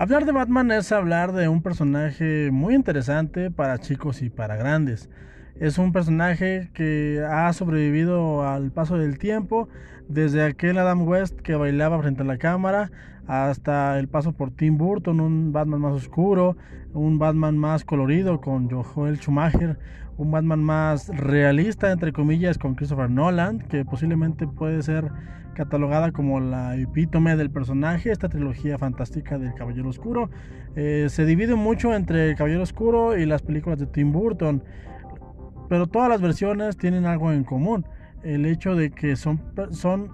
[0.00, 5.10] Hablar de Batman es hablar de un personaje muy interesante para chicos y para grandes.
[5.60, 9.68] Es un personaje que ha sobrevivido al paso del tiempo,
[10.08, 12.92] desde aquel Adam West que bailaba frente a la cámara
[13.26, 16.56] hasta el paso por Tim Burton, un Batman más oscuro,
[16.94, 19.78] un Batman más colorido con Joel Schumacher,
[20.16, 25.10] un Batman más realista, entre comillas, con Christopher Nolan, que posiblemente puede ser
[25.54, 30.30] catalogada como la epítome del personaje, esta trilogía fantástica del Caballero Oscuro.
[30.76, 34.62] Eh, se divide mucho entre el Caballero Oscuro y las películas de Tim Burton,
[35.68, 37.84] pero todas las versiones tienen algo en común
[38.22, 39.40] el hecho de que son,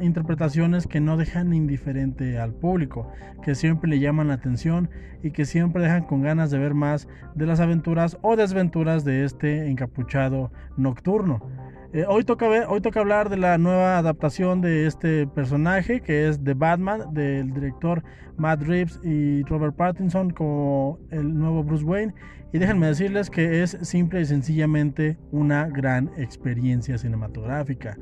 [0.00, 3.10] interpretaciones que no dejan indiferente al público,
[3.42, 4.88] que siempre le llaman la atención
[5.22, 9.24] y que siempre dejan con ganas de ver más de las aventuras o desventuras de
[9.24, 11.42] este encapuchado nocturno.
[11.92, 16.42] Eh, hoy, toca hoy toca hablar de la nueva adaptación de este personaje que es
[16.44, 18.04] The Batman del director
[18.36, 22.14] Matt Reeves y Robert Pattinson como el nuevo Bruce Wayne
[22.52, 27.96] y déjenme decirles que es simple y sencillamente una gran experiencia cinematográfica.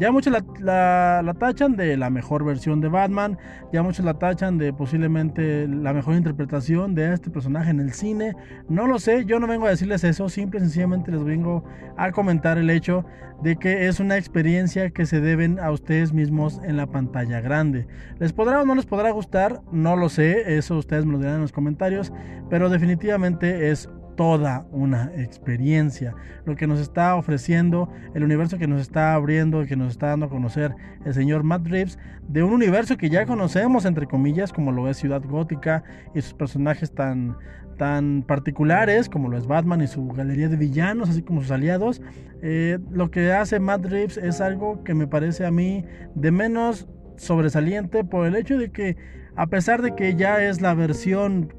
[0.00, 3.38] Ya muchos la, tachan de la mejor versión de Batman,
[3.72, 8.34] ya muchos la tachan de posiblemente la mejor interpretación de este personaje en el cine.
[8.68, 11.64] No lo sé, yo no vengo a decirles eso, simple y sencillamente les vengo
[11.96, 13.04] a comentar el hecho
[13.42, 17.86] de que es una experiencia que se deben a ustedes mismos en la pantalla grande.
[18.18, 19.60] ¿Les podrá o no les podrá gustar?
[19.70, 22.12] No lo sé, eso ustedes me lo dirán en los comentarios,
[22.50, 23.83] pero definitivamente es
[24.16, 26.14] toda una experiencia.
[26.44, 30.26] Lo que nos está ofreciendo, el universo que nos está abriendo, que nos está dando
[30.26, 31.98] a conocer el señor Matt Reeves,
[32.28, 36.34] de un universo que ya conocemos, entre comillas, como lo es Ciudad Gótica y sus
[36.34, 37.36] personajes tan,
[37.76, 42.02] tan particulares, como lo es Batman y su galería de villanos, así como sus aliados.
[42.42, 46.88] Eh, lo que hace Matt Reeves es algo que me parece a mí de menos
[47.16, 48.96] sobresaliente por el hecho de que
[49.36, 51.52] a pesar de que ya es la versión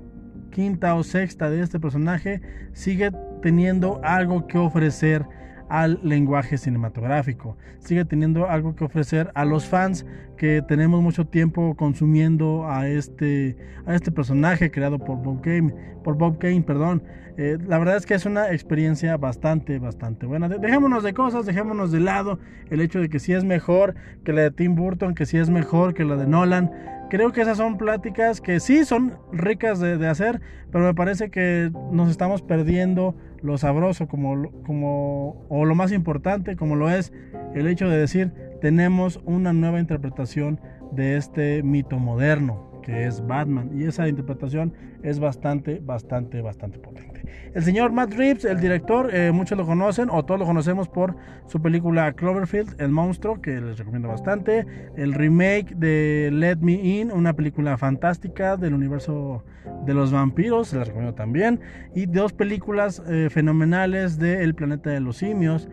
[0.56, 2.40] quinta o sexta de este personaje,
[2.72, 3.12] sigue
[3.42, 5.26] teniendo algo que ofrecer
[5.68, 7.58] al lenguaje cinematográfico.
[7.80, 10.06] Sigue teniendo algo que ofrecer a los fans
[10.38, 16.16] que tenemos mucho tiempo consumiendo a este, a este personaje creado por Bob Kane, por
[16.16, 17.04] Bob Kane, perdón.
[17.38, 20.48] Eh, la verdad es que es una experiencia bastante, bastante buena.
[20.48, 22.40] Dejémonos de cosas, dejémonos de lado
[22.70, 25.50] el hecho de que si es mejor que la de Tim Burton, que si es
[25.50, 26.72] mejor que la de Nolan.
[27.10, 31.72] Creo que esas son pláticas que sí son ricas de, hacer, pero me parece que
[31.92, 37.14] nos estamos perdiendo lo sabroso como, como, o lo más importante como lo es
[37.54, 40.60] el hecho de decir tenemos una nueva interpretación
[40.92, 43.72] de este mito moderno que es Batman.
[43.74, 47.24] Y esa interpretación es bastante, bastante, bastante potente.
[47.54, 51.16] El señor Matt Reeves, el director, eh, muchos lo conocen o todos lo conocemos por
[51.48, 54.66] su película Cloverfield, El Monstruo, que les recomiendo bastante.
[54.96, 59.44] El remake de Let Me In, una película fantástica del universo
[59.86, 61.60] de los vampiros, se recomiendo también.
[61.96, 65.68] Y dos películas eh, fenomenales de El planeta de los simios,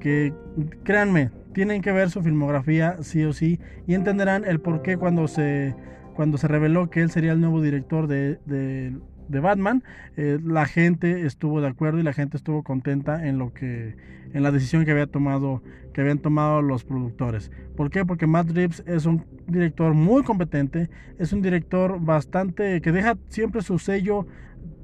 [0.00, 0.34] que
[0.84, 5.26] créanme, tienen que ver su filmografía sí o sí y entenderán el por qué cuando
[5.26, 5.74] se
[6.18, 9.84] cuando se reveló que él sería el nuevo director de, de, Batman,
[10.16, 13.94] eh, la gente estuvo de acuerdo y la gente estuvo contenta en lo que
[14.32, 15.62] en la decisión que había tomado
[15.94, 17.52] que habían tomado los productores.
[17.76, 18.04] ¿Por qué?
[18.04, 20.90] Porque Matt Reeves es un director muy competente,
[21.20, 24.26] es un director bastante que deja siempre su sello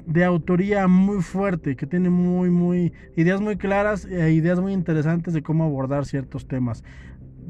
[0.06, 5.34] de autoría muy fuerte, que tiene muy, muy ideas muy claras e ideas muy interesantes
[5.34, 6.84] de cómo abordar ciertos temas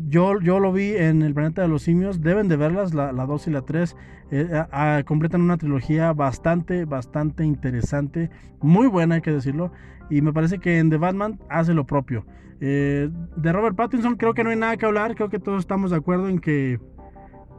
[0.09, 3.49] yo, yo lo vi en El Planeta de los Simios, deben de verlas, la, 2
[3.49, 3.97] y la 3,
[4.31, 9.73] eh, completan una trilogía bastante, bastante interesante, muy buena hay que decirlo,
[10.11, 12.27] y me parece que en The Batman hace lo propio.
[12.61, 15.91] Eh, de Robert Pattinson creo que no hay nada que hablar, creo que todos estamos
[15.91, 16.81] de acuerdo en que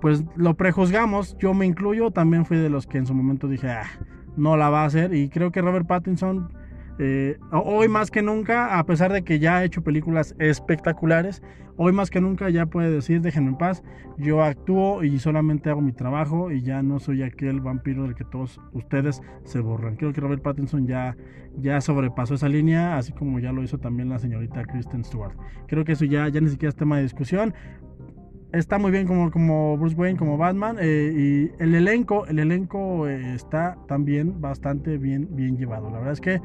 [0.02, 3.70] pues lo prejuzgamos, yo me incluyo, también fui de los que en su momento dije,
[3.70, 3.88] ah,
[4.38, 6.50] no la va a hacer, y creo que Robert Pattinson
[6.98, 11.42] eh, hoy más que nunca, a pesar de que ya ha hecho películas espectaculares,
[11.78, 13.84] hoy más que nunca ya puede decir, déjenme en paz,
[14.18, 18.24] yo actúo y solamente hago mi trabajo y ya no soy aquel vampiro del que
[18.24, 19.98] todos ustedes se borran.
[19.98, 21.18] Creo que Robert Pattinson ya,
[21.58, 25.36] ya sobrepasó esa línea, así como ya lo hizo también la señorita Kristen Stewart.
[25.68, 27.54] Creo que eso ya, ya ni siquiera es tema de discusión.
[28.54, 30.78] Está muy bien como, como Bruce Wayne, como Batman.
[30.80, 35.90] Eh, y el elenco, el elenco eh, está también bastante bien, bien llevado.
[35.90, 36.40] La verdad es que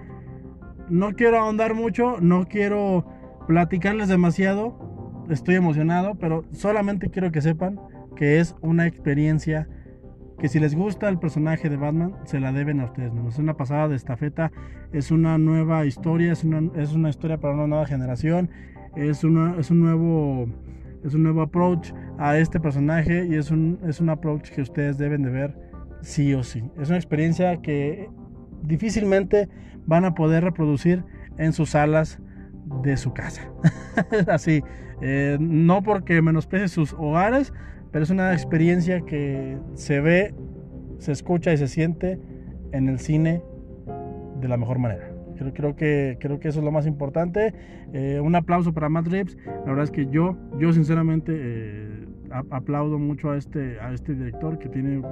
[0.90, 3.06] no quiero ahondar mucho, no quiero
[3.46, 7.80] platicarles demasiado, estoy emocionado, pero solamente quiero que sepan
[8.16, 9.68] que es una experiencia
[10.38, 13.56] que si les gusta el personaje de Batman, se la deben a ustedes Es una
[13.56, 14.50] pasada de estafeta,
[14.92, 18.50] es una nueva historia, es una, es una historia para una nueva generación,
[18.96, 20.46] es, una, es, un nuevo,
[21.04, 24.96] es un nuevo approach a este personaje y es un, es un approach que ustedes
[24.96, 25.56] deben de ver
[26.00, 26.64] sí o sí.
[26.80, 28.08] Es una experiencia que
[28.62, 29.48] difícilmente
[29.86, 31.04] van a poder reproducir
[31.38, 32.20] en sus salas
[32.82, 33.50] de su casa.
[34.28, 34.62] Así,
[35.00, 37.52] eh, no porque menosprecie sus hogares,
[37.90, 40.34] pero es una experiencia que se ve,
[40.98, 42.18] se escucha y se siente
[42.72, 43.42] en el cine
[44.40, 45.10] de la mejor manera.
[45.36, 47.54] Creo, creo, que, creo que eso es lo más importante.
[47.92, 49.36] Eh, un aplauso para Matt Reeves.
[49.46, 52.06] La verdad es que yo, yo sinceramente eh,
[52.50, 55.02] aplaudo mucho a este, a este director que tiene,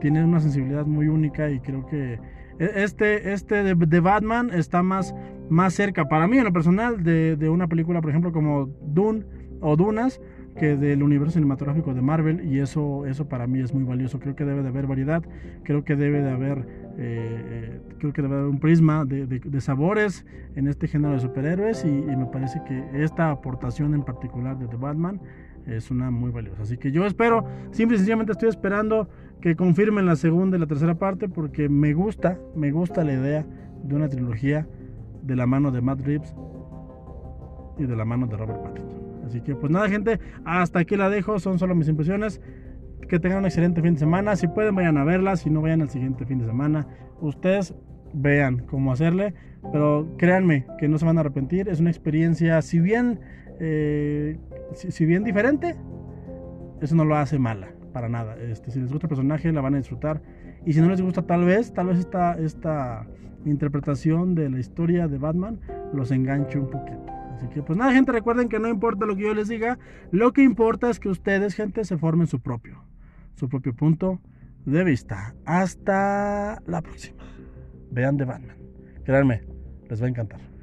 [0.00, 2.18] tiene una sensibilidad muy única y creo que
[2.58, 5.14] este, este de, Batman está más,
[5.48, 9.24] más cerca, para mí en lo personal, de, de una película, por ejemplo, como Dune
[9.60, 10.20] o Dunas
[10.56, 14.18] que del universo cinematográfico de Marvel y eso, eso para mí es muy valioso.
[14.18, 15.22] Creo que debe de haber variedad,
[15.62, 16.58] creo que debe de haber,
[16.98, 21.20] eh, eh, creo que debe haber un prisma de, de, sabores en este género de
[21.20, 25.20] superhéroes y, me parece que esta aportación en particular de The Batman
[25.66, 26.62] es una muy valiosa.
[26.62, 29.08] Así que yo espero, simple y sencillamente estoy esperando
[29.40, 33.46] que confirmen la segunda y la tercera parte porque me gusta, me gusta la idea
[33.82, 34.66] de una trilogía
[35.22, 36.34] de la mano de Matt Reeves
[37.78, 39.06] y de la mano de Robert Pattinson.
[39.26, 42.40] Así que pues nada gente, hasta aquí la dejo, son solo mis impresiones.
[43.08, 44.34] Que tengan un excelente fin de semana.
[44.34, 46.88] Si pueden vayan a verla, si no vayan al siguiente fin de semana.
[47.20, 47.72] Ustedes
[48.12, 49.34] vean cómo hacerle,
[49.72, 51.68] pero créanme que no se van a arrepentir.
[51.68, 53.20] Es una experiencia, si bien,
[53.60, 54.38] eh,
[54.74, 55.76] si, bien diferente,
[56.80, 58.36] eso no lo hace mala, para nada.
[58.36, 60.22] Este, si les gusta el personaje, la van a disfrutar.
[60.64, 63.06] Y si no les gusta, tal vez, tal vez esta, esta
[63.44, 65.60] interpretación de la historia de Batman
[65.92, 67.06] los enganche un poquito.
[67.36, 69.78] Así que pues nada, gente, recuerden que no importa lo que yo les diga,
[70.10, 72.82] lo que importa es que ustedes, gente, se formen su propio,
[73.34, 74.20] su propio punto
[74.64, 75.34] de vista.
[75.44, 77.22] Hasta la próxima.
[77.90, 78.56] Vean de Batman.
[79.04, 79.42] Créanme,
[79.88, 80.55] les va a encantar.